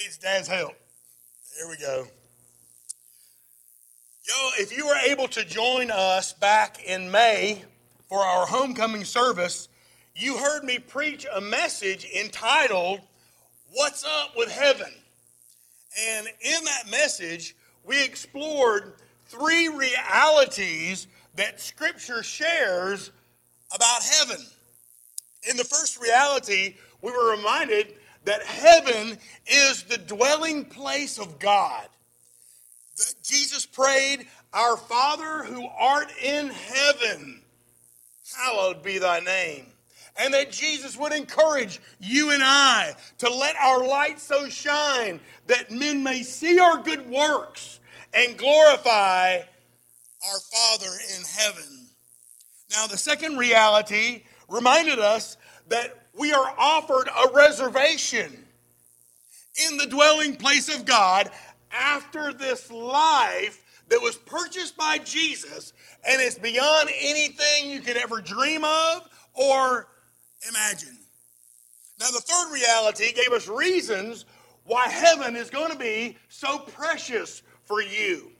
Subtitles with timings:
[0.00, 0.74] needs dad's help.
[1.58, 2.06] There we go.
[4.26, 7.62] Yo, if you were able to join us back in May
[8.08, 9.68] for our homecoming service,
[10.14, 13.00] you heard me preach a message entitled,
[13.72, 14.90] What's Up with Heaven?
[16.08, 17.54] And in that message,
[17.84, 18.94] we explored
[19.26, 23.10] three realities that Scripture shares
[23.74, 24.42] about heaven.
[25.50, 27.94] In the first reality, we were reminded
[28.24, 31.88] that heaven is the dwelling place of God.
[32.96, 37.42] That Jesus prayed, Our Father who art in heaven,
[38.36, 39.66] hallowed be thy name.
[40.18, 45.70] And that Jesus would encourage you and I to let our light so shine that
[45.70, 47.80] men may see our good works
[48.12, 51.86] and glorify our Father in heaven.
[52.70, 55.36] Now, the second reality reminded us
[55.68, 58.44] that we are offered a reservation
[59.68, 61.30] in the dwelling place of God
[61.72, 65.72] after this life that was purchased by Jesus
[66.06, 69.88] and it's beyond anything you could ever dream of or
[70.48, 70.96] imagine.
[71.98, 74.24] Now, the third reality gave us reasons
[74.64, 78.30] why heaven is going to be so precious for you.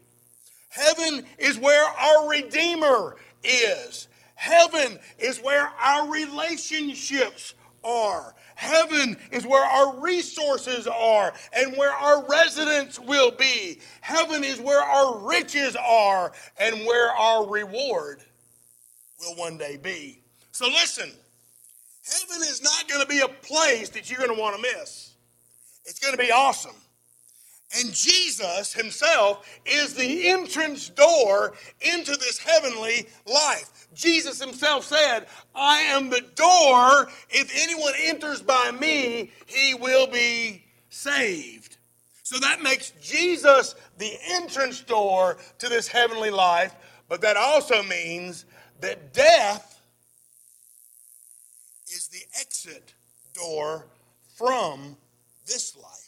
[0.70, 4.08] Heaven is where our Redeemer is.
[4.34, 8.34] Heaven is where our relationships are.
[8.54, 13.80] Heaven is where our resources are and where our residence will be.
[14.00, 18.22] Heaven is where our riches are and where our reward
[19.20, 20.22] will one day be.
[20.52, 21.10] So listen,
[22.04, 25.14] heaven is not going to be a place that you're going to want to miss.
[25.84, 26.76] It's going to be awesome.
[27.78, 33.88] And Jesus himself is the entrance door into this heavenly life.
[33.94, 37.08] Jesus himself said, I am the door.
[37.28, 41.76] If anyone enters by me, he will be saved.
[42.24, 46.74] So that makes Jesus the entrance door to this heavenly life,
[47.08, 48.44] but that also means
[48.80, 49.80] that death
[51.86, 52.94] is the exit
[53.34, 53.86] door
[54.36, 54.96] from
[55.46, 55.99] this life.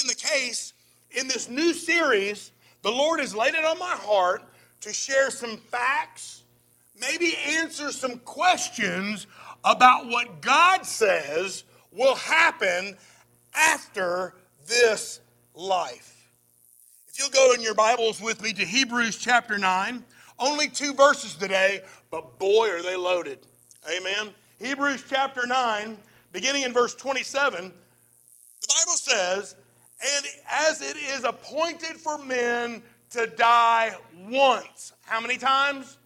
[0.00, 0.72] Being the case,
[1.10, 2.52] in this new series,
[2.82, 4.42] the Lord has laid it on my heart
[4.82, 6.42] to share some facts,
[6.98, 9.26] maybe answer some questions
[9.64, 12.96] about what God says will happen
[13.54, 14.34] after
[14.66, 15.20] this
[15.54, 16.32] life.
[17.08, 20.04] If you'll go in your Bibles with me to Hebrews chapter 9,
[20.38, 23.40] only two verses today, but boy, are they loaded.
[23.90, 24.32] Amen.
[24.60, 25.98] Hebrews chapter 9,
[26.32, 27.72] beginning in verse 27,
[28.60, 29.56] the Bible says,
[30.02, 33.94] And as it is appointed for men to die
[34.28, 34.92] once.
[35.02, 35.98] How many times?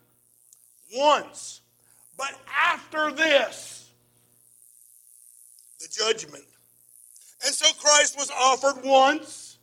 [0.94, 1.60] Once.
[2.16, 3.90] But after this,
[5.80, 6.44] the judgment.
[7.44, 9.58] And so Christ was offered once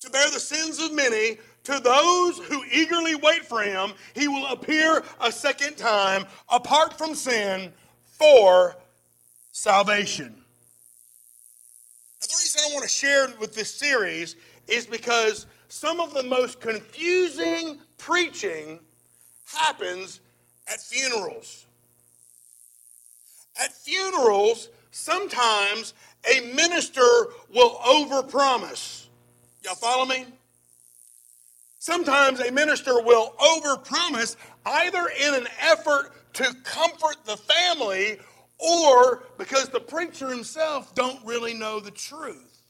[0.00, 1.38] to bear the sins of many.
[1.64, 7.14] To those who eagerly wait for him, he will appear a second time apart from
[7.14, 7.72] sin
[8.04, 8.76] for
[9.50, 10.43] salvation.
[12.24, 14.36] Now, the reason I want to share with this series
[14.66, 18.80] is because some of the most confusing preaching
[19.44, 20.20] happens
[20.66, 21.66] at funerals.
[23.62, 25.92] At funerals, sometimes
[26.34, 29.08] a minister will overpromise.
[29.62, 30.24] Y'all follow me?
[31.78, 38.18] Sometimes a minister will overpromise either in an effort to comfort the family
[38.64, 42.62] or because the preacher himself don't really know the truth.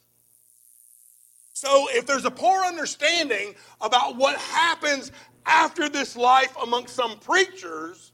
[1.52, 5.12] So, if there's a poor understanding about what happens
[5.46, 8.12] after this life among some preachers,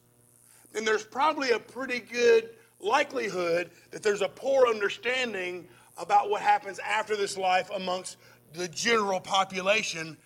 [0.73, 6.79] then there's probably a pretty good likelihood that there's a poor understanding about what happens
[6.81, 8.17] after this life amongst
[8.53, 10.17] the general population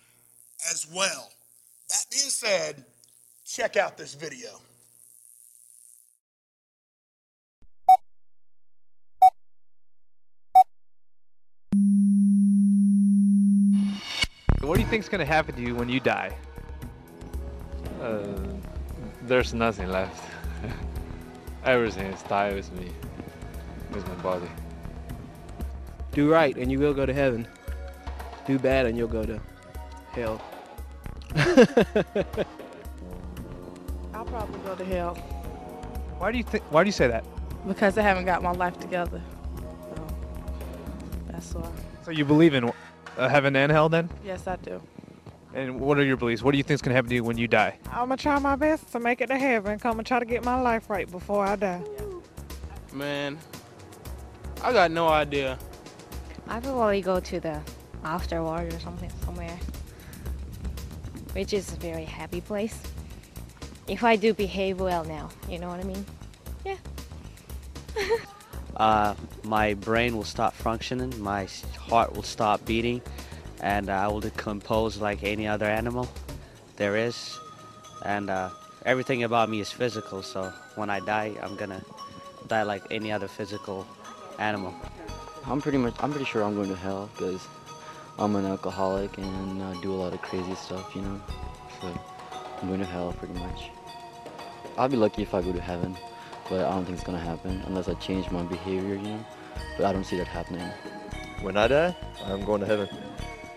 [0.71, 1.29] as well.
[1.89, 2.85] That being said,
[3.45, 4.49] check out this video.
[14.65, 16.35] What do you think is going to happen to you when you die?
[18.01, 18.23] Uh,
[19.21, 20.23] there's nothing left.
[21.65, 22.89] Everything is died with me,
[23.93, 24.49] with my body.
[26.13, 27.47] Do right and you will go to heaven.
[28.47, 29.39] Do bad and you'll go to
[30.13, 30.41] hell.
[34.13, 35.15] I'll probably go to hell
[36.17, 36.63] Why do you think?
[36.71, 37.23] Why do you say that?
[37.67, 39.21] because I haven't got my life together.
[39.57, 40.07] So
[41.27, 41.69] that's why.
[42.03, 42.71] So you believe in
[43.17, 44.09] uh, heaven and hell, then?
[44.23, 44.81] Yes, I do.
[45.53, 46.43] And what are your beliefs?
[46.43, 47.79] What do you think is going to happen to you when you die?
[47.89, 49.79] I'm gonna try my best to make it to heaven.
[49.79, 51.81] Come and try to get my life right before I die.
[52.91, 53.37] Man,
[54.61, 55.57] I got no idea.
[56.47, 57.61] I probably go to the
[58.03, 59.57] afterward or something somewhere,
[61.31, 62.77] which is a very happy place.
[63.87, 66.05] If I do behave well now, you know what I mean?
[66.65, 66.77] Yeah.
[68.77, 73.01] uh, my brain will stop functioning, my heart will stop beating,
[73.61, 76.09] and uh, I will decompose like any other animal
[76.75, 77.37] there is.
[78.03, 78.49] And uh,
[78.85, 81.83] everything about me is physical, so when I die, I'm gonna
[82.47, 83.87] die like any other physical
[84.39, 84.73] animal.
[85.47, 87.47] I'm pretty much, I'm pretty sure I'm going to hell because
[88.17, 91.21] I'm an alcoholic and do a lot of crazy stuff, you know.
[91.79, 91.99] So
[92.61, 93.69] I'm going to hell pretty much.
[94.77, 95.95] I'll be lucky if I go to heaven,
[96.49, 99.25] but I don't think it's gonna happen unless I change my behavior, you know.
[99.77, 100.67] But I don't see that happening.
[101.41, 101.95] When I die,
[102.25, 102.87] I'm going to heaven.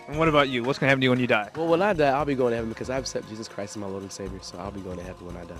[0.09, 0.65] And what about you?
[0.65, 1.51] What's gonna happen to you when you die?
[1.55, 3.81] Well, when I die, I'll be going to heaven because I accept Jesus Christ as
[3.81, 4.39] my Lord and Savior.
[4.43, 5.55] So I'll be going to heaven when I die.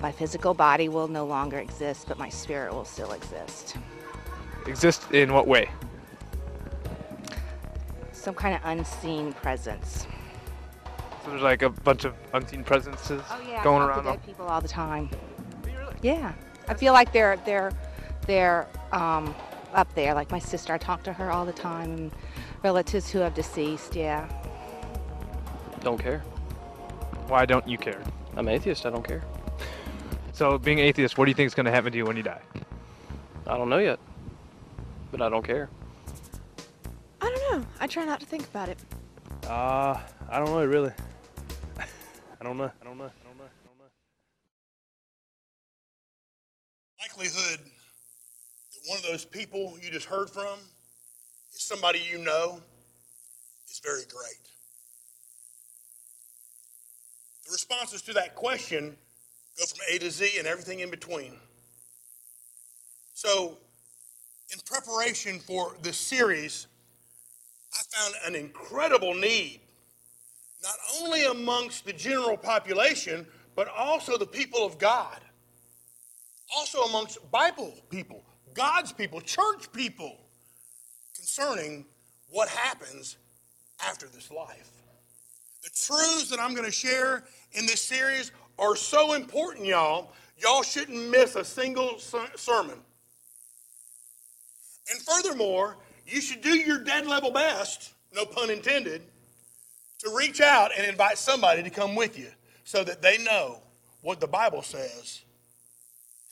[0.00, 3.76] My physical body will no longer exist, but my spirit will still exist.
[4.66, 5.70] Exist in what way?
[8.12, 10.06] Some kind of unseen presence.
[11.24, 14.04] So there's like a bunch of unseen presences Oh yeah, going I talk around.
[14.04, 15.08] to dead people all the time.
[16.06, 16.34] Yeah,
[16.68, 17.72] I feel like they're they're
[18.28, 19.34] they're um,
[19.74, 20.14] up there.
[20.14, 22.12] Like my sister, I talk to her all the time, and
[22.62, 23.96] relatives who have deceased.
[23.96, 24.28] Yeah.
[25.80, 26.20] Don't care.
[27.26, 28.00] Why don't you care?
[28.36, 28.86] I'm atheist.
[28.86, 29.24] I don't care.
[30.32, 32.42] So being atheist, what do you think is gonna happen to you when you die?
[33.44, 33.98] I don't know yet,
[35.10, 35.68] but I don't care.
[37.20, 37.66] I don't know.
[37.80, 38.78] I try not to think about it.
[39.44, 39.98] Uh,
[40.30, 40.92] I don't know really.
[42.40, 42.70] I don't know.
[42.80, 43.10] I don't know.
[47.16, 50.58] Likelihood that one of those people you just heard from
[51.54, 52.60] is somebody you know
[53.70, 54.50] is very great.
[57.46, 58.96] The responses to that question
[59.58, 61.34] go from A to Z and everything in between.
[63.14, 63.56] So,
[64.52, 66.66] in preparation for this series,
[67.72, 69.60] I found an incredible need,
[70.62, 75.20] not only amongst the general population, but also the people of God
[76.54, 78.22] also amongst Bible people,
[78.54, 80.16] God's people, church people,
[81.14, 81.84] concerning
[82.30, 83.16] what happens
[83.86, 84.70] after this life.
[85.62, 90.12] The truths that I'm going to share in this series are so important, y'all.
[90.38, 92.78] Y'all shouldn't miss a single sermon.
[94.90, 99.02] And furthermore, you should do your dead level best, no pun intended,
[99.98, 102.28] to reach out and invite somebody to come with you
[102.64, 103.60] so that they know
[104.02, 105.22] what the Bible says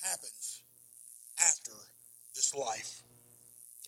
[0.05, 0.63] happens
[1.41, 1.73] after
[2.35, 3.03] this life.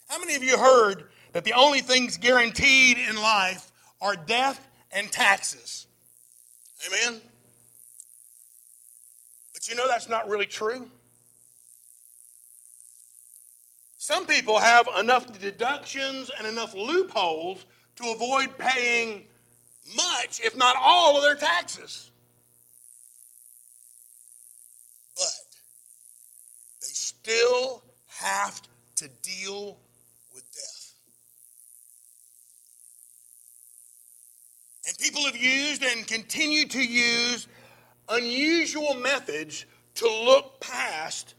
[0.09, 3.71] How many of you heard that the only things guaranteed in life
[4.01, 5.87] are death and taxes?
[6.87, 7.21] Amen?
[9.53, 10.91] But you know that's not really true.
[13.99, 17.67] Some people have enough deductions and enough loopholes
[17.97, 19.25] to avoid paying
[19.97, 22.11] much, if not all, of their taxes.
[27.27, 28.63] Still have
[28.95, 29.77] to deal
[30.33, 30.93] with death.
[34.87, 37.49] And people have used and continue to use
[38.09, 41.35] unusual methods to look past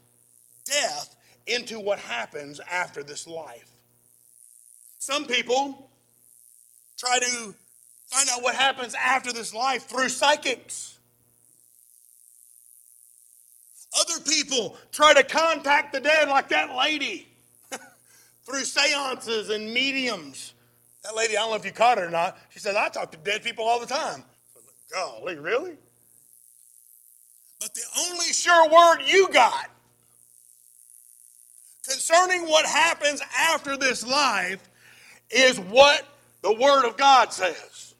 [0.66, 3.72] death into what happens after this life.
[5.00, 5.90] Some people
[6.98, 7.56] try to
[8.08, 10.97] find out what happens after this life through psychics.
[14.00, 17.28] Other people try to contact the dead, like that lady,
[18.46, 20.54] through seances and mediums.
[21.04, 23.12] That lady, I don't know if you caught her or not, she said, I talk
[23.12, 24.24] to dead people all the time.
[24.92, 25.74] Golly, really?
[27.60, 29.70] But the only sure word you got
[31.88, 34.70] concerning what happens after this life
[35.32, 36.06] is what
[36.42, 37.96] the Word of God says.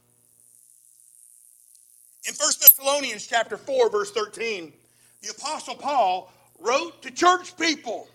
[2.28, 4.74] In 1 Thessalonians chapter 4, verse 13,
[5.22, 8.08] the Apostle Paul wrote to church people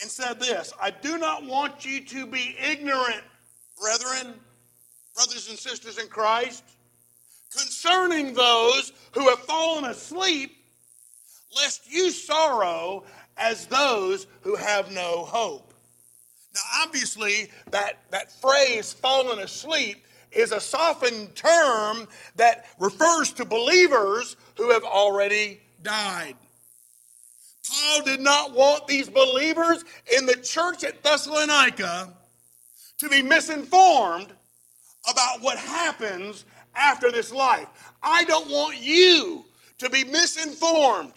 [0.00, 3.22] and said this I do not want you to be ignorant,
[3.80, 4.34] brethren,
[5.14, 6.64] brothers and sisters in Christ,
[7.50, 10.56] concerning those who have fallen asleep,
[11.56, 13.04] lest you sorrow
[13.36, 15.74] as those who have no hope.
[16.54, 24.36] Now, obviously, that, that phrase, fallen asleep, is a softened term that refers to believers
[24.56, 26.34] who have already died.
[27.70, 29.84] Paul did not want these believers
[30.16, 32.12] in the church at Thessalonica
[32.98, 34.32] to be misinformed
[35.08, 37.68] about what happens after this life.
[38.02, 39.44] I don't want you
[39.78, 41.12] to be misinformed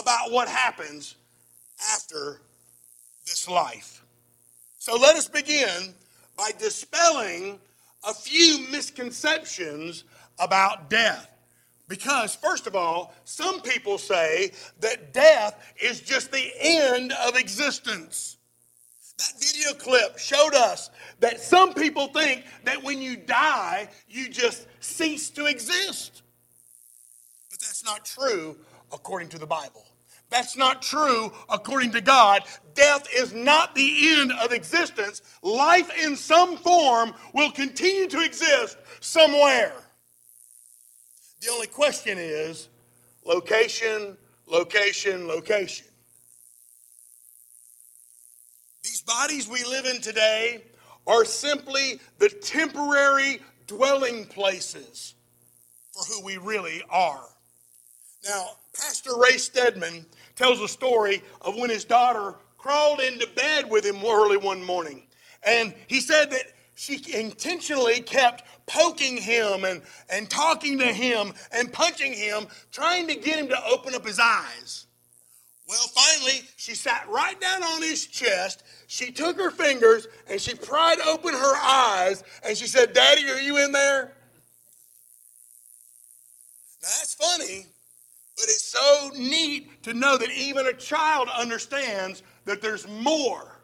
[0.00, 1.16] about what happens
[1.92, 2.40] after
[3.26, 4.02] this life.
[4.78, 5.94] So let us begin
[6.38, 7.58] by dispelling
[8.04, 10.04] a few misconceptions
[10.38, 11.31] about death.
[11.88, 18.38] Because, first of all, some people say that death is just the end of existence.
[19.18, 24.66] That video clip showed us that some people think that when you die, you just
[24.80, 26.22] cease to exist.
[27.50, 28.56] But that's not true
[28.92, 29.84] according to the Bible.
[30.30, 32.44] That's not true according to God.
[32.74, 35.20] Death is not the end of existence.
[35.42, 39.74] Life in some form will continue to exist somewhere.
[41.42, 42.68] The only question is
[43.24, 45.86] location, location, location.
[48.84, 50.62] These bodies we live in today
[51.04, 55.14] are simply the temporary dwelling places
[55.90, 57.28] for who we really are.
[58.24, 60.06] Now, Pastor Ray Stedman
[60.36, 65.02] tells a story of when his daughter crawled into bed with him early one morning.
[65.44, 71.72] And he said that she intentionally kept poking him and, and talking to him and
[71.72, 74.86] punching him, trying to get him to open up his eyes.
[75.68, 78.62] Well, finally, she sat right down on his chest.
[78.88, 83.40] She took her fingers and she pried open her eyes and she said, Daddy, are
[83.40, 84.12] you in there?
[86.82, 87.66] Now that's funny,
[88.36, 93.60] but it's so neat to know that even a child understands that there's more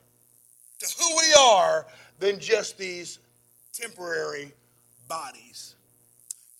[0.79, 1.87] to who we are
[2.19, 3.19] than just these
[3.73, 4.53] temporary
[5.09, 5.75] bodies.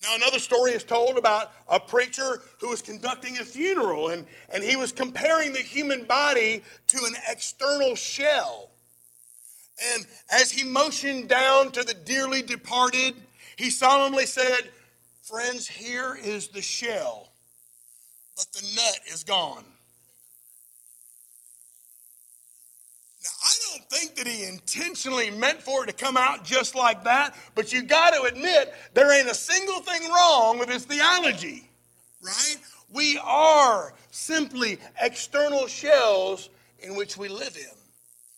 [0.01, 4.63] Now, another story is told about a preacher who was conducting a funeral, and, and
[4.63, 8.69] he was comparing the human body to an external shell.
[9.93, 13.15] And as he motioned down to the dearly departed,
[13.57, 14.69] he solemnly said,
[15.21, 17.29] Friends, here is the shell,
[18.35, 19.65] but the nut is gone.
[23.89, 27.81] Think that he intentionally meant for it to come out just like that, but you
[27.81, 31.67] got to admit there ain't a single thing wrong with his theology,
[32.21, 32.57] right?
[32.93, 37.79] We are simply external shells in which we live in.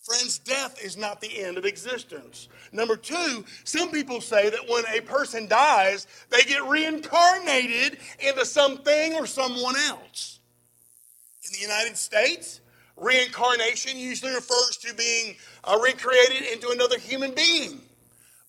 [0.02, 2.48] Friends, death is not the end of existence.
[2.72, 9.14] Number two, some people say that when a person dies, they get reincarnated into something
[9.14, 10.40] or someone else.
[11.44, 12.61] In the United States,
[12.96, 17.80] Reincarnation usually refers to being uh, recreated into another human being.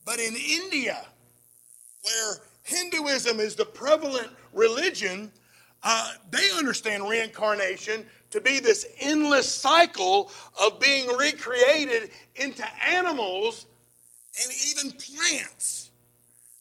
[0.05, 1.05] But in India,
[2.03, 5.31] where Hinduism is the prevalent religion,
[5.83, 10.31] uh, they understand reincarnation to be this endless cycle
[10.61, 13.65] of being recreated into animals
[14.41, 15.91] and even plants.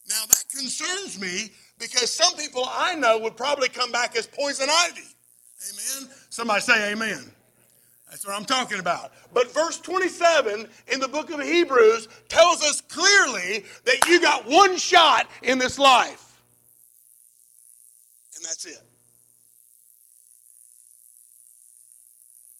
[0.07, 4.67] Now, that concerns me because some people I know would probably come back as poison
[4.69, 5.01] ivy.
[5.71, 6.09] Amen?
[6.29, 7.31] Somebody say amen.
[8.13, 9.11] That's what I'm talking about.
[9.33, 14.77] But verse 27 in the book of Hebrews tells us clearly that you got one
[14.77, 16.39] shot in this life.
[18.35, 18.83] And that's it.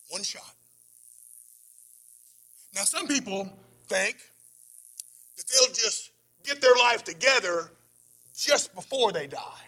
[0.09, 0.41] One shot.
[2.73, 3.47] Now, some people
[3.85, 4.17] think
[5.37, 6.09] that they'll just
[6.43, 7.69] get their life together
[8.35, 9.67] just before they die.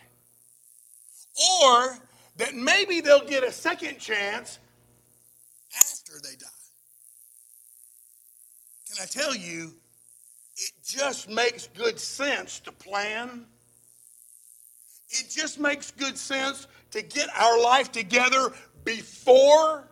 [1.64, 2.00] Or
[2.38, 4.58] that maybe they'll get a second chance
[5.78, 6.48] after they die.
[8.90, 9.74] Can I tell you,
[10.58, 13.46] it just makes good sense to plan.
[15.10, 18.54] It just makes good sense to get our life together
[18.86, 19.88] before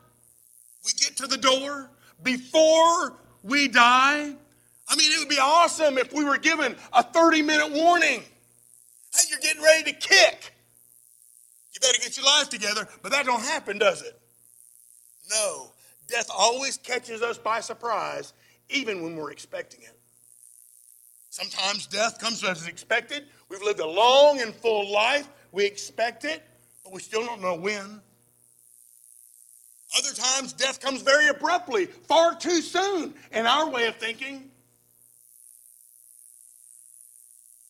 [0.86, 1.90] we get to the door,
[2.22, 4.34] before we die.
[4.88, 8.22] I mean, it would be awesome if we were given a 30 minute warning.
[9.14, 10.54] Hey, you're getting ready to kick.
[11.74, 14.20] You better get your life together, but that don't happen, does it?
[15.30, 15.73] No.
[16.08, 18.34] Death always catches us by surprise,
[18.70, 19.98] even when we're expecting it.
[21.30, 23.26] Sometimes death comes as expected.
[23.50, 25.28] We've lived a long and full life.
[25.52, 26.44] We expect it,
[26.84, 28.02] but we still don't know when.
[29.98, 34.50] Other times, death comes very abruptly, far too soon, in our way of thinking.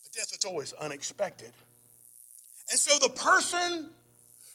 [0.04, 1.52] But death is always unexpected.
[2.70, 3.90] And so the person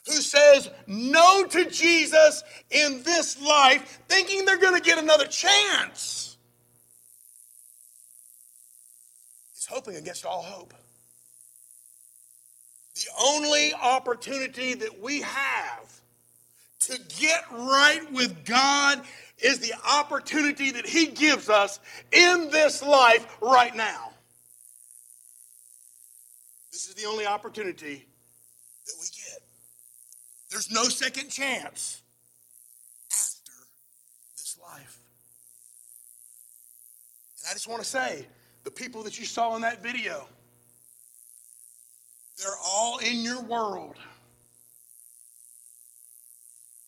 [0.09, 6.37] who says no to Jesus in this life, thinking they're going to get another chance,
[9.57, 10.73] is hoping against all hope.
[12.95, 16.01] The only opportunity that we have
[16.81, 19.03] to get right with God
[19.39, 21.79] is the opportunity that He gives us
[22.11, 24.11] in this life right now.
[26.73, 28.07] This is the only opportunity
[28.87, 29.18] that we.
[30.51, 32.01] There's no second chance
[33.13, 33.53] after
[34.35, 34.99] this life.
[37.41, 38.27] And I just want to say
[38.65, 40.27] the people that you saw in that video,
[42.39, 43.97] they're all in your world.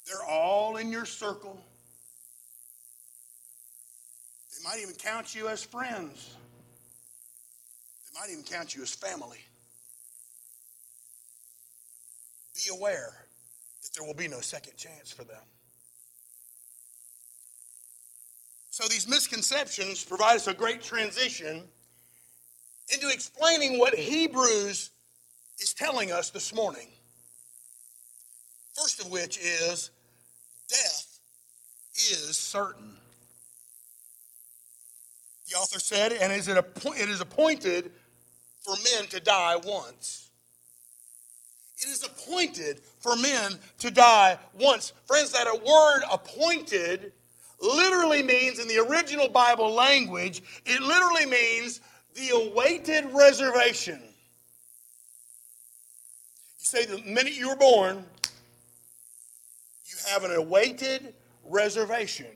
[0.06, 1.60] They're all in your circle.
[4.50, 6.34] They might even count you as friends.
[8.04, 9.38] They might even count you as family.
[12.54, 13.26] Be aware
[13.90, 15.42] that there will be no second chance for them.
[18.70, 21.62] So these misconceptions provide us a great transition
[22.92, 24.90] into explaining what Hebrews
[25.58, 26.88] is telling us this morning.
[28.74, 29.90] First of which is
[30.68, 31.18] death
[31.94, 32.96] is certain.
[35.50, 37.90] The author said, and is it, it is appointed
[38.62, 40.29] for men to die once.
[41.82, 44.92] It is appointed for men to die once.
[45.06, 47.12] Friends, that a word appointed
[47.60, 51.80] literally means, in the original Bible language, it literally means
[52.14, 54.00] the awaited reservation.
[56.58, 58.04] You say the minute you were born,
[59.86, 62.26] you have an awaited reservation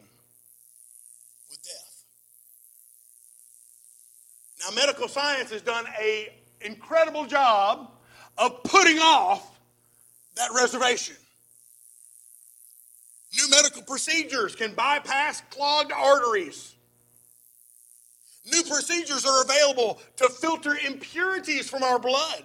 [1.50, 2.04] with death.
[4.60, 6.26] Now, medical science has done an
[6.62, 7.90] incredible job
[8.38, 9.58] of putting off
[10.36, 11.16] that reservation.
[13.36, 16.74] New medical procedures can bypass clogged arteries.
[18.46, 22.44] New procedures are available to filter impurities from our blood.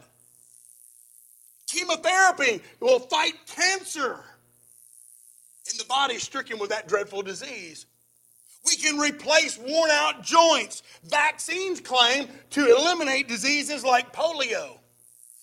[1.67, 4.19] Chemotherapy will fight cancer
[5.71, 7.85] in the body stricken with that dreadful disease.
[8.65, 10.81] We can replace worn out joints.
[11.03, 14.78] Vaccines claim to eliminate diseases like polio,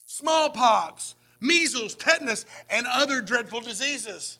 [0.06, 4.38] smallpox, measles, tetanus, and other dreadful diseases.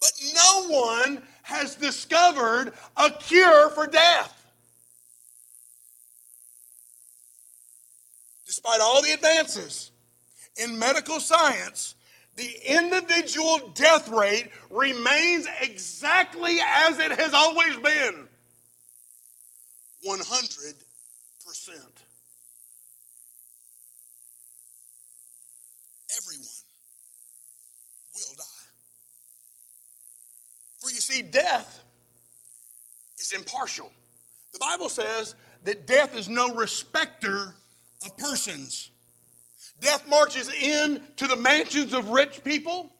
[0.00, 4.32] But no one has discovered a cure for death.
[8.46, 9.90] Despite all the advances
[10.56, 11.94] in medical science,
[12.36, 18.28] the individual death rate remains exactly as it has always been
[20.06, 20.74] 100%.
[30.86, 31.82] For you see, death
[33.18, 33.90] is impartial.
[34.52, 37.56] The Bible says that death is no respecter
[38.04, 38.90] of persons.
[39.80, 42.92] Death marches in to the mansions of rich people.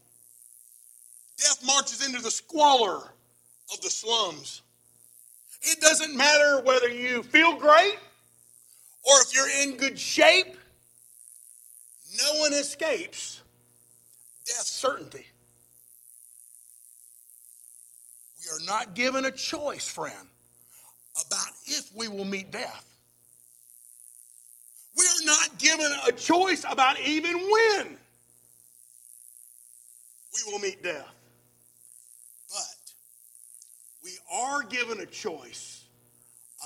[1.39, 2.97] Death marches into the squalor
[3.73, 4.63] of the slums.
[5.63, 7.99] It doesn't matter whether you feel great
[9.05, 10.57] or if you're in good shape,
[12.19, 13.43] no one escapes
[14.45, 15.27] death's certainty.
[18.47, 20.29] We are not given a choice, friend,
[21.27, 22.85] about if we will meet death.
[24.97, 27.97] We're not given a choice about even when
[30.33, 31.13] we will meet death.
[32.49, 32.93] But
[34.05, 35.85] we are given a choice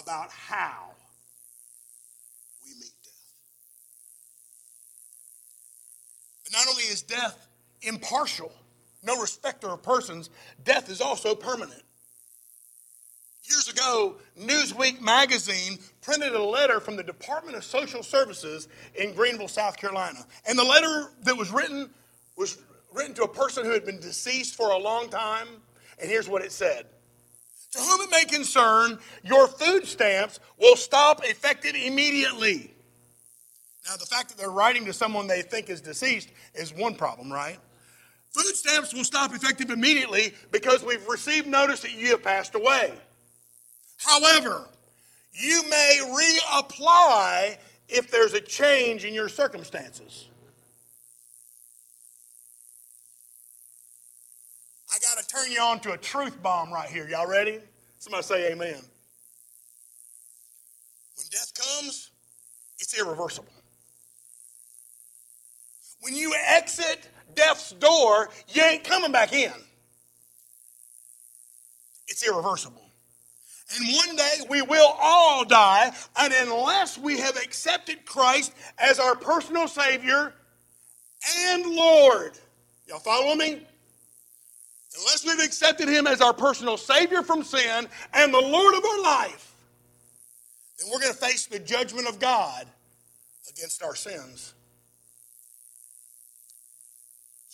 [0.00, 0.90] about how
[2.64, 3.14] we meet death.
[6.44, 7.48] But not only is death
[7.80, 8.52] impartial,
[9.02, 10.30] no respecter of persons,
[10.64, 11.82] death is also permanent.
[13.48, 19.48] Years ago, Newsweek magazine printed a letter from the Department of Social Services in Greenville,
[19.48, 20.24] South Carolina.
[20.46, 21.90] And the letter that was written
[22.36, 22.58] was
[22.92, 25.48] written to a person who had been deceased for a long time.
[26.00, 26.86] And here's what it said
[27.72, 32.74] To whom it may concern, your food stamps will stop effective immediately.
[33.86, 37.32] Now, the fact that they're writing to someone they think is deceased is one problem,
[37.32, 37.58] right?
[38.30, 42.92] Food stamps will stop effective immediately because we've received notice that you have passed away.
[43.98, 44.68] However,
[45.32, 47.56] you may reapply
[47.88, 50.28] if there's a change in your circumstances.
[54.92, 57.08] I got to turn you on to a truth bomb right here.
[57.08, 57.58] Y'all ready?
[57.98, 58.80] Somebody say amen.
[61.16, 62.10] When death comes,
[62.78, 63.52] it's irreversible.
[66.00, 69.52] When you exit death's door, you ain't coming back in.
[72.08, 72.82] It's irreversible.
[73.76, 79.14] And one day we will all die, and unless we have accepted Christ as our
[79.14, 80.34] personal Savior
[81.46, 82.32] and Lord,
[82.88, 83.62] y'all follow me?
[84.98, 89.02] Unless we've accepted Him as our personal Savior from sin and the Lord of our
[89.02, 89.54] life,
[90.78, 92.66] then we're going to face the judgment of God
[93.48, 94.54] against our sins.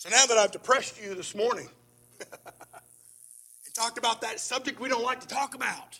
[0.07, 1.67] So now that I've depressed you this morning
[2.21, 5.99] and talked about that subject we don't like to talk about,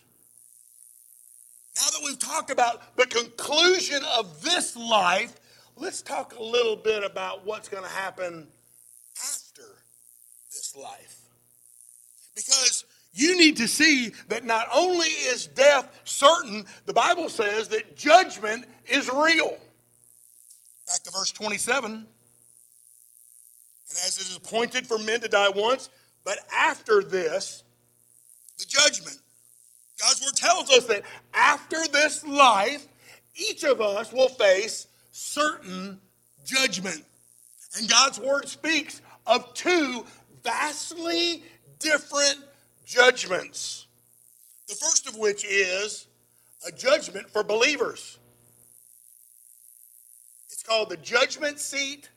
[1.75, 5.35] now that we've talked about the conclusion of this life,
[5.75, 8.47] let's talk a little bit about what's going to happen
[9.21, 9.75] after
[10.51, 11.17] this life.
[12.33, 17.97] Because you need to see that not only is death certain, the Bible says that
[17.97, 19.57] judgment is real.
[20.87, 22.07] Back to verse 27.
[23.89, 25.89] And as it is appointed for men to die once,
[26.23, 27.63] but after this,
[28.57, 29.17] the judgment.
[29.99, 32.87] God's word tells us that after this life,
[33.35, 35.99] each of us will face certain
[36.45, 37.03] judgment.
[37.77, 40.05] And God's word speaks of two
[40.43, 41.43] vastly
[41.79, 42.39] different
[42.85, 43.85] judgments.
[44.67, 46.07] The first of which is
[46.67, 48.17] a judgment for believers.
[50.49, 52.09] It's called the judgment seat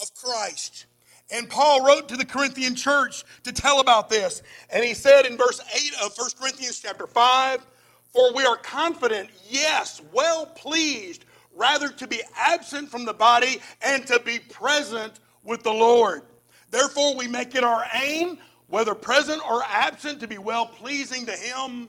[0.00, 0.86] of Christ.
[1.30, 4.42] And Paul wrote to the Corinthian church to tell about this.
[4.70, 7.64] And he said in verse 8 of 1 Corinthians chapter 5,
[8.12, 11.24] For we are confident, yes, well pleased,
[11.56, 16.22] rather to be absent from the body and to be present with the Lord.
[16.70, 21.32] Therefore, we make it our aim, whether present or absent, to be well pleasing to
[21.32, 21.88] him,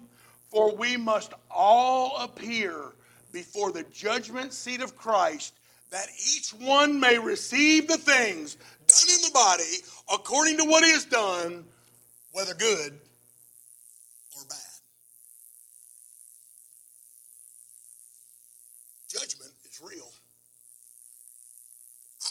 [0.50, 2.94] for we must all appear
[3.34, 5.56] before the judgment seat of Christ,
[5.92, 9.64] that each one may receive the things done in the body
[10.14, 11.66] according to what he has done,
[12.32, 12.94] whether good
[14.36, 14.58] or bad.
[19.10, 20.12] Judgment is real.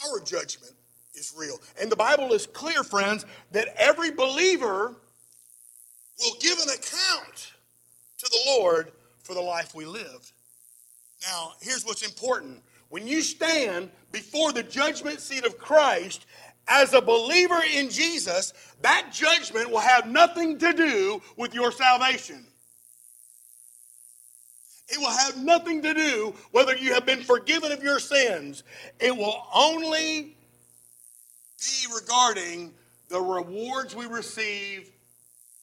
[0.05, 0.73] Our judgment
[1.15, 1.59] is real.
[1.81, 4.95] And the Bible is clear, friends, that every believer
[6.19, 7.53] will give an account
[8.17, 8.91] to the Lord
[9.23, 10.31] for the life we lived.
[11.27, 12.61] Now, here's what's important.
[12.95, 16.25] When you stand before the judgment seat of Christ
[16.65, 18.53] as a believer in Jesus,
[18.83, 22.47] that judgment will have nothing to do with your salvation.
[24.87, 28.63] It will have nothing to do whether you have been forgiven of your sins.
[29.01, 30.37] It will only
[31.59, 32.73] be regarding
[33.09, 34.89] the rewards we receive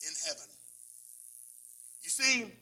[0.02, 0.48] in heaven.
[2.02, 2.52] You see,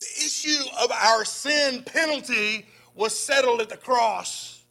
[0.00, 4.62] the issue of our sin penalty was settled at the cross.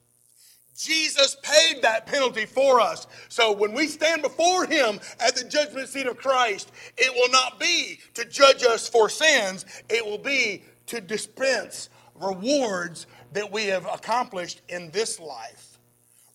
[0.78, 3.06] Jesus paid that penalty for us.
[3.30, 7.60] So when we stand before Him at the judgment seat of Christ, it will not
[7.60, 13.86] be to judge us for sins, it will be to dispense rewards that we have
[13.86, 15.78] accomplished in this life.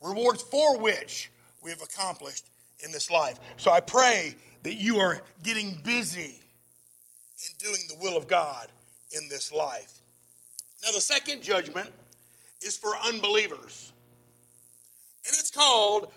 [0.01, 1.31] Rewards for which
[1.63, 2.47] we have accomplished
[2.85, 3.41] in this life.
[3.57, 6.41] So I pray that you are getting busy
[7.39, 8.69] in doing the will of God
[9.13, 9.96] in this life.
[10.87, 11.91] Now, the second judgment
[12.63, 13.93] is for unbelievers,
[15.27, 16.13] and it's called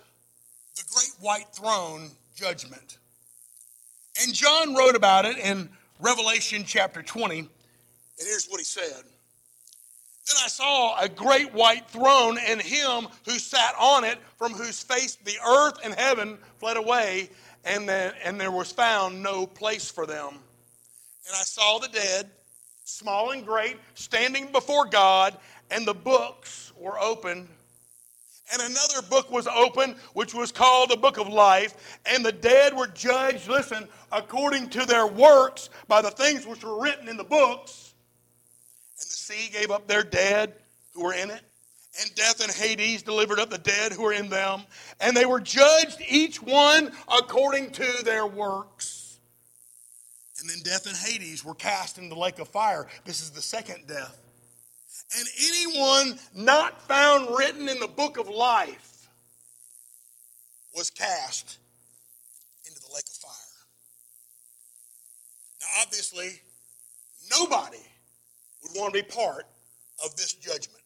[0.76, 2.98] the Great White Throne Judgment.
[4.22, 7.48] And John wrote about it in Revelation chapter 20, and
[8.18, 9.02] here's what he said.
[10.26, 14.80] Then I saw a great white throne and him who sat on it, from whose
[14.80, 17.30] face the earth and heaven fled away,
[17.64, 20.28] and, then, and there was found no place for them.
[20.28, 22.30] And I saw the dead,
[22.90, 25.36] small and great, standing before God,
[25.70, 27.48] and the books were opened.
[28.52, 32.00] And another book was opened, which was called the book of life.
[32.04, 36.82] And the dead were judged, listen, according to their works by the things which were
[36.82, 37.94] written in the books.
[39.00, 40.54] And the sea gave up their dead
[40.94, 41.42] who were in it.
[42.00, 44.62] And death and Hades delivered up the dead who were in them.
[45.00, 48.99] And they were judged, each one according to their works.
[50.40, 52.86] And then death and Hades were cast into the lake of fire.
[53.04, 54.18] This is the second death.
[55.18, 59.08] And anyone not found written in the book of life
[60.74, 61.58] was cast
[62.64, 63.32] into the lake of fire.
[65.60, 66.40] Now, obviously,
[67.30, 67.84] nobody
[68.62, 69.46] would want to be part
[70.04, 70.82] of this judgment.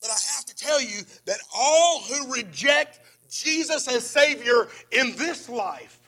[0.00, 5.48] But I have to tell you that all who reject Jesus as Savior in this
[5.48, 5.98] life,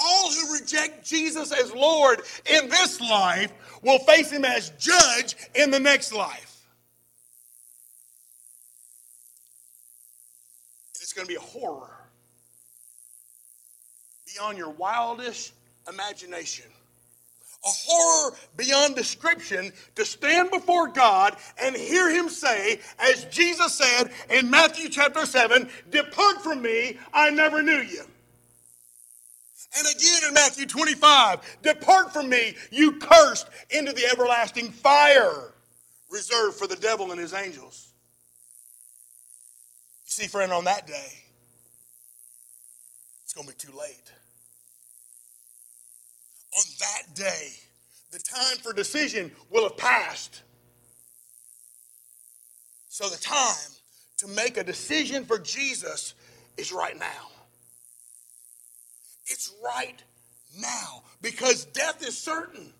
[0.00, 5.70] all who reject Jesus as Lord in this life, will face Him as judge in
[5.70, 6.66] the next life.
[10.96, 11.96] It's going to be a horror
[14.26, 15.52] beyond your wildest
[15.88, 16.66] imagination
[17.64, 24.10] a horror beyond description to stand before God and hear him say, as Jesus said
[24.30, 28.04] in Matthew chapter 7, Depart from me, I never knew you.
[29.76, 35.52] And again in Matthew 25, Depart from me, you cursed, into the everlasting fire
[36.10, 37.92] reserved for the devil and his angels.
[40.06, 41.12] You see, friend, on that day,
[43.24, 44.12] it's going to be too late
[46.56, 47.50] on that day,
[48.10, 50.42] the time for decision will have passed.
[52.88, 53.72] So the time
[54.18, 56.14] to make a decision for Jesus
[56.56, 57.30] is right now.
[59.28, 60.02] It's right
[60.58, 62.72] now because death is certain.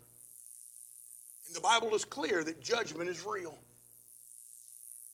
[1.46, 3.56] And the Bible is clear that judgment is real.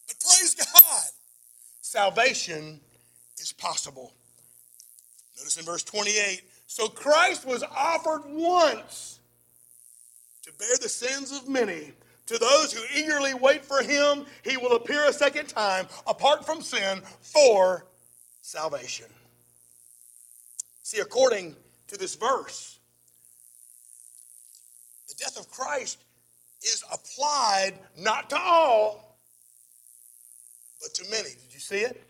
[0.09, 1.03] But praise God,
[1.81, 2.81] salvation
[3.39, 4.13] is possible.
[5.37, 9.21] Notice in verse 28 so Christ was offered once
[10.43, 11.93] to bear the sins of many.
[12.27, 16.63] To those who eagerly wait for him, he will appear a second time, apart from
[16.63, 17.87] sin, for
[18.41, 19.07] salvation.
[20.85, 21.57] See, according
[21.89, 22.79] to this verse,
[25.09, 25.97] the death of Christ
[26.63, 29.17] is applied not to all,
[30.83, 31.31] but to many.
[31.31, 32.07] Did you see it?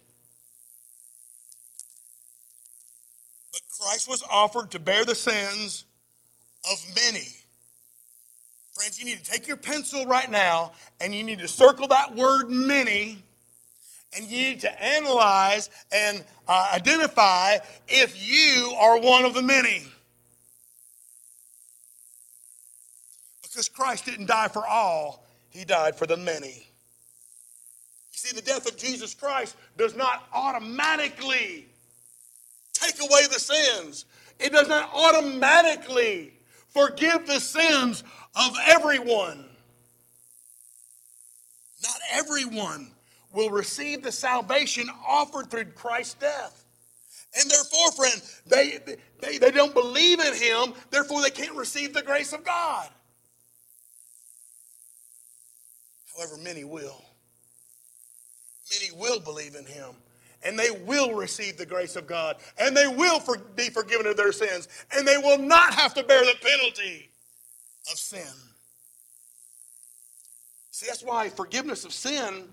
[3.53, 5.85] But Christ was offered to bear the sins
[6.69, 7.29] of many.
[8.73, 12.17] Friends, you need to take your pencil right now and you need to circle that
[12.17, 13.23] word many
[14.17, 17.57] and you need to analyze and uh, identify
[17.89, 19.85] if you are one of the many.
[23.43, 26.67] Because Christ didn't die for all, he died for the many.
[28.13, 31.67] You see, the death of Jesus Christ does not automatically
[32.73, 34.05] take away the sins,
[34.39, 36.33] it does not automatically
[36.69, 38.03] forgive the sins
[38.35, 39.45] of everyone.
[41.83, 42.94] Not everyone
[43.35, 46.65] will receive the salvation offered through Christ's death.
[47.39, 48.79] And therefore, friend, they,
[49.21, 52.89] they, they don't believe in him, therefore, they can't receive the grace of God.
[56.17, 57.03] However, many will.
[58.71, 59.91] Many will believe in him,
[60.45, 64.17] and they will receive the grace of God, and they will for, be forgiven of
[64.17, 67.11] their sins, and they will not have to bear the penalty
[67.91, 68.23] of sin.
[70.71, 72.49] See, that's why forgiveness of sin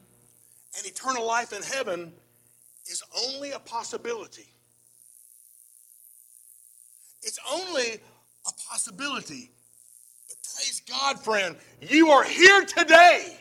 [0.78, 2.14] and eternal life in heaven
[2.88, 4.48] is only a possibility.
[7.24, 8.00] It's only
[8.48, 9.52] a possibility.
[10.28, 13.38] But praise God, friend, you are here today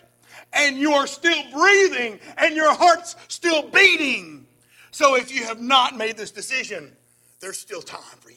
[0.53, 4.47] and you are still breathing and your heart's still beating.
[4.91, 6.97] So if you have not made this decision,
[7.41, 8.37] there's still time for you.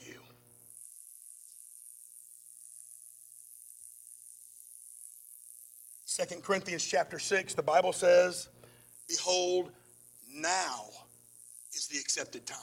[6.06, 8.47] Second Corinthians chapter 6, the Bible says,
[9.13, 9.69] Behold,
[10.34, 10.86] now
[11.71, 12.58] is the accepted time.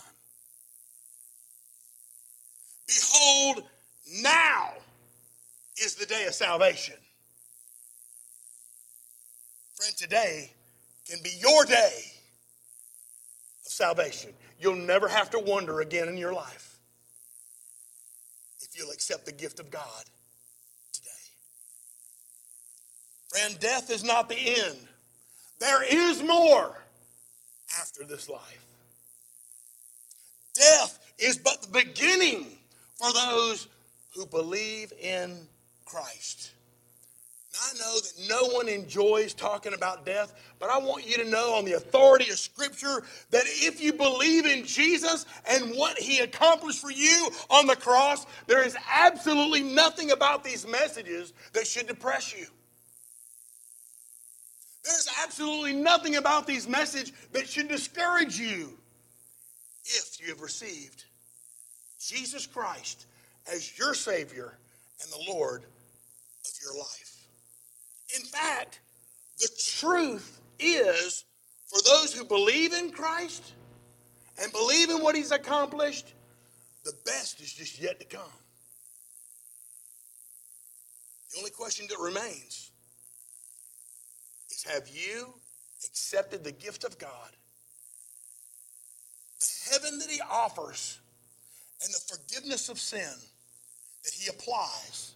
[2.88, 3.62] Behold,
[4.20, 4.72] now
[5.80, 6.96] is the day of salvation.
[9.76, 10.50] Friend, today
[11.08, 12.02] can be your day
[13.64, 14.30] of salvation.
[14.58, 16.80] You'll never have to wonder again in your life
[18.60, 20.04] if you'll accept the gift of God
[20.92, 21.10] today.
[23.28, 24.78] Friend, death is not the end.
[25.60, 26.76] There is more
[27.78, 28.64] after this life.
[30.54, 32.46] Death is but the beginning
[32.96, 33.68] for those
[34.14, 35.46] who believe in
[35.84, 36.52] Christ.
[37.52, 41.28] Now, I know that no one enjoys talking about death, but I want you to
[41.28, 46.20] know on the authority of Scripture that if you believe in Jesus and what He
[46.20, 51.88] accomplished for you on the cross, there is absolutely nothing about these messages that should
[51.88, 52.46] depress you.
[54.90, 58.76] There's absolutely nothing about these messages that should discourage you
[59.84, 61.04] if you have received
[62.00, 63.06] Jesus Christ
[63.52, 64.58] as your Savior
[65.02, 67.16] and the Lord of your life.
[68.16, 68.80] In fact,
[69.38, 69.48] the
[69.78, 71.24] truth is
[71.68, 73.52] for those who believe in Christ
[74.42, 76.14] and believe in what He's accomplished,
[76.84, 78.32] the best is just yet to come.
[81.32, 82.72] The only question that remains
[84.64, 85.34] have you
[85.86, 87.30] accepted the gift of God?
[89.38, 90.98] The heaven that He offers
[91.82, 93.14] and the forgiveness of sin
[94.04, 95.14] that He applies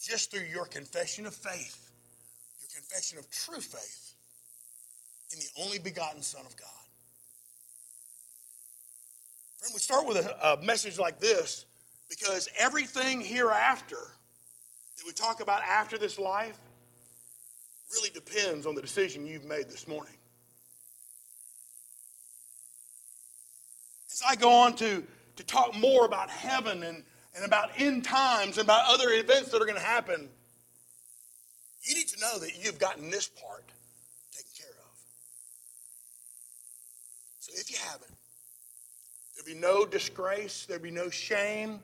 [0.00, 1.90] just through your confession of faith,
[2.60, 4.14] your confession of true faith
[5.32, 6.68] in the only begotten Son of God.
[9.58, 11.66] Friend, we start with a, a message like this
[12.08, 16.58] because everything hereafter that we talk about after this life
[17.92, 20.14] really depends on the decision you've made this morning.
[24.10, 25.02] As I go on to,
[25.36, 27.02] to talk more about heaven and,
[27.34, 30.28] and about end times and about other events that are going to happen,
[31.82, 33.64] you need to know that you've gotten this part
[34.30, 34.98] taken care of.
[37.40, 38.12] So if you haven't,
[39.34, 41.80] there'll be no disgrace, there'll be no shame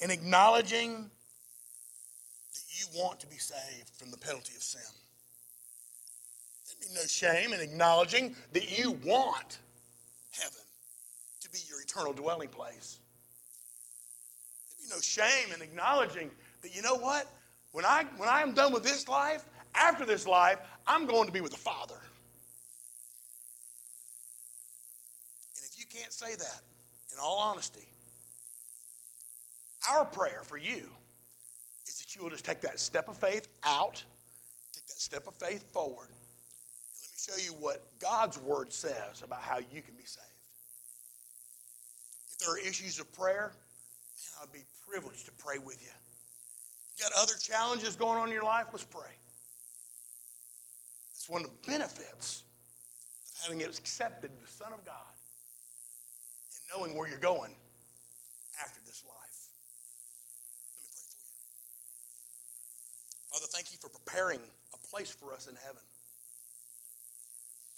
[0.00, 1.10] in acknowledging
[2.52, 4.82] that you want to be saved from the penalty of sin.
[6.88, 9.58] Be no shame in acknowledging that you want
[10.32, 10.60] heaven
[11.40, 12.98] to be your eternal dwelling place.
[14.78, 16.30] There'd be no shame in acknowledging
[16.62, 17.26] that you know what?
[17.72, 19.44] When I when I am done with this life,
[19.74, 21.98] after this life, I'm going to be with the Father.
[25.56, 26.60] And if you can't say that,
[27.12, 27.88] in all honesty,
[29.90, 30.88] our prayer for you
[31.86, 34.02] is that you will just take that step of faith out,
[34.72, 36.08] take that step of faith forward.
[37.26, 40.26] Show you what God's word says about how you can be saved.
[42.30, 45.90] If there are issues of prayer, man, I'd be privileged to pray with you.
[46.96, 48.66] You got other challenges going on in your life?
[48.70, 49.10] Let's pray.
[51.14, 52.44] It's one of the benefits
[53.34, 54.94] of having accepted the Son of God
[56.54, 57.56] and knowing where you're going
[58.62, 59.48] after this life.
[60.78, 61.26] Let me pray for you.
[63.32, 64.38] Father, thank you for preparing
[64.72, 65.82] a place for us in heaven.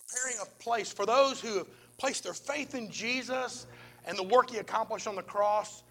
[0.08, 1.66] Preparing a place for those who have
[1.98, 3.66] placed their faith in Jesus
[4.06, 5.82] and the work he accomplished on the cross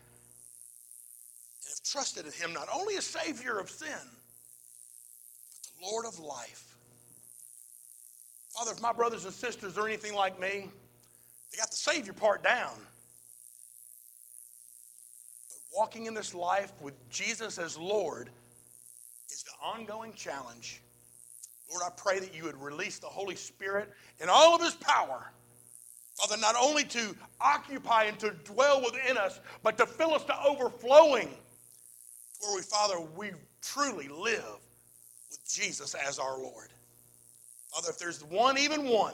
[1.61, 6.19] and have trusted in him not only as Savior of sin, but the Lord of
[6.19, 6.75] life.
[8.49, 10.67] Father, if my brothers and sisters are anything like me,
[11.51, 12.73] they got the Savior part down.
[15.49, 18.29] But walking in this life with Jesus as Lord
[19.29, 20.81] is the ongoing challenge.
[21.69, 25.31] Lord, I pray that you would release the Holy Spirit in all of his power.
[26.15, 30.43] Father, not only to occupy and to dwell within us, but to fill us to
[30.43, 31.29] overflowing.
[32.39, 34.59] Where we, Father, we truly live
[35.29, 36.69] with Jesus as our Lord.
[37.69, 39.13] Father, if there's one, even one,